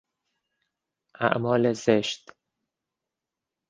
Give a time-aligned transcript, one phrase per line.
[1.19, 2.29] اعمال زشت